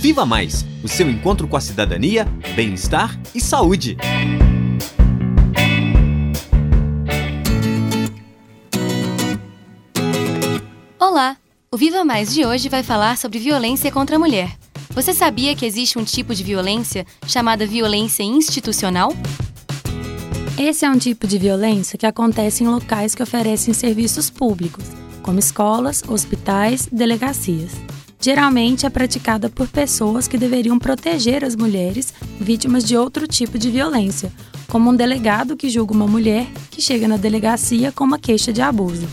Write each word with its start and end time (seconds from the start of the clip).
Viva 0.00 0.24
Mais 0.24 0.64
o 0.82 0.88
seu 0.88 1.10
encontro 1.10 1.46
com 1.46 1.58
a 1.58 1.60
cidadania, 1.60 2.24
bem-estar 2.56 3.20
e 3.34 3.40
saúde. 3.40 3.98
Olá! 10.98 11.36
O 11.70 11.76
Viva 11.76 12.02
Mais 12.02 12.32
de 12.32 12.46
hoje 12.46 12.70
vai 12.70 12.82
falar 12.82 13.18
sobre 13.18 13.38
violência 13.38 13.92
contra 13.92 14.16
a 14.16 14.18
mulher. 14.18 14.56
Você 14.88 15.12
sabia 15.12 15.54
que 15.54 15.66
existe 15.66 15.98
um 15.98 16.04
tipo 16.04 16.34
de 16.34 16.42
violência 16.42 17.04
chamada 17.26 17.66
violência 17.66 18.22
institucional? 18.22 19.12
Esse 20.58 20.86
é 20.86 20.90
um 20.90 20.96
tipo 20.96 21.26
de 21.26 21.36
violência 21.36 21.98
que 21.98 22.06
acontece 22.06 22.64
em 22.64 22.68
locais 22.68 23.14
que 23.14 23.22
oferecem 23.22 23.74
serviços 23.74 24.30
públicos, 24.30 24.84
como 25.22 25.38
escolas, 25.38 26.02
hospitais, 26.08 26.88
delegacias. 26.90 27.72
Geralmente 28.22 28.84
é 28.84 28.90
praticada 28.90 29.48
por 29.48 29.66
pessoas 29.66 30.28
que 30.28 30.36
deveriam 30.36 30.78
proteger 30.78 31.42
as 31.42 31.56
mulheres 31.56 32.12
vítimas 32.38 32.84
de 32.84 32.94
outro 32.94 33.26
tipo 33.26 33.58
de 33.58 33.70
violência, 33.70 34.30
como 34.68 34.90
um 34.90 34.94
delegado 34.94 35.56
que 35.56 35.70
julga 35.70 35.94
uma 35.94 36.06
mulher 36.06 36.46
que 36.70 36.82
chega 36.82 37.08
na 37.08 37.16
delegacia 37.16 37.90
com 37.90 38.04
uma 38.04 38.18
queixa 38.18 38.52
de 38.52 38.60
abuso. 38.60 39.08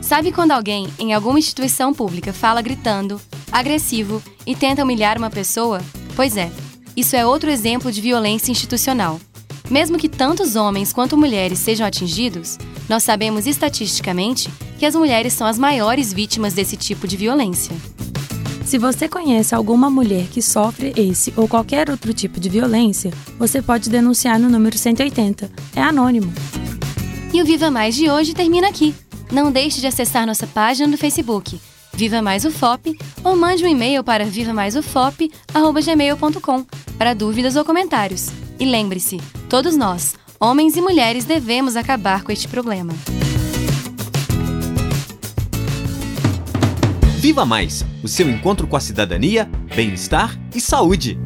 Sabe 0.00 0.32
quando 0.32 0.52
alguém 0.52 0.88
em 0.98 1.12
alguma 1.12 1.38
instituição 1.38 1.92
pública 1.92 2.32
fala 2.32 2.62
gritando, 2.62 3.20
agressivo 3.50 4.22
e 4.46 4.56
tenta 4.56 4.82
humilhar 4.82 5.18
uma 5.18 5.30
pessoa? 5.30 5.82
Pois 6.16 6.38
é, 6.38 6.50
isso 6.96 7.14
é 7.14 7.26
outro 7.26 7.50
exemplo 7.50 7.92
de 7.92 8.00
violência 8.00 8.50
institucional. 8.50 9.20
Mesmo 9.70 9.98
que 9.98 10.08
tantos 10.08 10.56
homens 10.56 10.90
quanto 10.90 11.18
mulheres 11.18 11.58
sejam 11.58 11.86
atingidos, 11.86 12.56
nós 12.88 13.02
sabemos 13.02 13.46
estatisticamente 13.46 14.50
que 14.78 14.86
as 14.86 14.94
mulheres 14.94 15.34
são 15.34 15.46
as 15.46 15.58
maiores 15.58 16.12
vítimas 16.14 16.54
desse 16.54 16.76
tipo 16.78 17.06
de 17.06 17.16
violência. 17.16 17.74
Se 18.64 18.78
você 18.78 19.08
conhece 19.08 19.54
alguma 19.54 19.90
mulher 19.90 20.26
que 20.28 20.40
sofre 20.40 20.94
esse 20.96 21.34
ou 21.36 21.46
qualquer 21.48 21.90
outro 21.90 22.14
tipo 22.14 22.40
de 22.40 22.48
violência, 22.48 23.12
você 23.38 23.60
pode 23.60 23.90
denunciar 23.90 24.38
no 24.38 24.48
número 24.48 24.78
180. 24.78 25.50
É 25.74 25.82
anônimo. 25.82 26.32
E 27.32 27.42
o 27.42 27.44
Viva 27.44 27.70
Mais 27.70 27.94
de 27.94 28.10
hoje 28.10 28.34
termina 28.34 28.68
aqui. 28.68 28.94
Não 29.30 29.50
deixe 29.50 29.80
de 29.80 29.86
acessar 29.86 30.26
nossa 30.26 30.46
página 30.46 30.86
no 30.86 30.98
Facebook, 30.98 31.58
Viva 31.94 32.22
Mais 32.22 32.44
UFOP, 32.44 32.96
ou 33.24 33.34
mande 33.36 33.64
um 33.64 33.68
e-mail 33.68 34.04
para 34.04 34.24
vivamaisufop.gmail.com 34.24 36.66
para 36.98 37.14
dúvidas 37.14 37.56
ou 37.56 37.64
comentários. 37.64 38.28
E 38.60 38.64
lembre-se, 38.64 39.18
todos 39.48 39.76
nós, 39.76 40.14
homens 40.38 40.76
e 40.76 40.80
mulheres, 40.80 41.24
devemos 41.24 41.74
acabar 41.76 42.22
com 42.22 42.30
este 42.30 42.46
problema. 42.48 42.92
Viva 47.22 47.46
Mais 47.46 47.84
o 48.02 48.08
seu 48.08 48.28
encontro 48.28 48.66
com 48.66 48.76
a 48.76 48.80
cidadania, 48.80 49.48
bem-estar 49.76 50.36
e 50.52 50.60
saúde. 50.60 51.16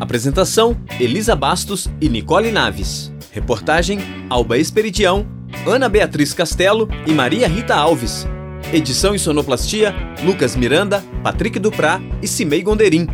Apresentação: 0.00 0.74
Elisa 0.98 1.36
Bastos 1.36 1.86
e 2.00 2.08
Nicole 2.08 2.50
Naves. 2.50 3.12
Reportagem: 3.30 3.98
Alba 4.30 4.56
Esperidião, 4.56 5.28
Ana 5.66 5.86
Beatriz 5.86 6.32
Castelo 6.32 6.88
e 7.06 7.12
Maria 7.12 7.46
Rita 7.46 7.74
Alves. 7.74 8.26
Edição 8.72 9.14
e 9.14 9.18
sonoplastia: 9.18 9.94
Lucas 10.24 10.56
Miranda, 10.56 11.04
Patrick 11.22 11.58
Duprá 11.58 12.00
e 12.22 12.26
Cimei 12.26 12.62
Gonderim. 12.62 13.06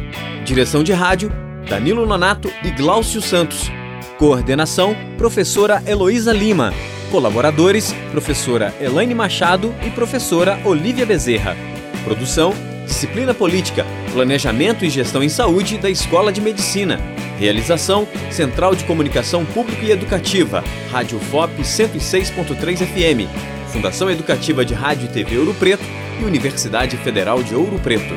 Direção 0.44 0.84
de 0.84 0.92
rádio: 0.92 1.32
Danilo 1.68 2.06
Nonato 2.06 2.48
e 2.62 2.70
Glaucio 2.70 3.20
Santos. 3.20 3.68
Coordenação: 4.18 4.94
Professora 5.18 5.82
Heloísa 5.84 6.32
Lima. 6.32 6.72
Colaboradores: 7.10 7.92
Professora 8.12 8.72
Elaine 8.80 9.16
Machado 9.16 9.74
e 9.84 9.90
Professora 9.90 10.60
Olivia 10.64 11.04
Bezerra. 11.04 11.73
Produção: 12.05 12.55
Disciplina 12.86 13.34
Política, 13.34 13.86
Planejamento 14.12 14.84
e 14.84 14.91
Gestão 14.91 15.22
em 15.22 15.28
Saúde 15.28 15.78
da 15.78 15.91
Escola 15.91 16.30
de 16.30 16.41
Medicina. 16.41 17.00
Realização: 17.38 18.06
Central 18.30 18.75
de 18.76 18.84
Comunicação 18.84 19.44
Pública 19.44 19.84
e 19.84 19.91
Educativa, 19.91 20.62
Rádio 20.91 21.19
FOP 21.19 21.62
106.3 21.62 22.78
FM, 22.78 23.28
Fundação 23.72 24.10
Educativa 24.10 24.65
de 24.65 24.75
Rádio 24.75 25.06
e 25.06 25.09
TV 25.09 25.38
Ouro 25.38 25.54
Preto 25.54 25.84
e 26.20 26.25
Universidade 26.25 26.97
Federal 26.98 27.42
de 27.42 27.54
Ouro 27.54 27.78
Preto. 27.78 28.15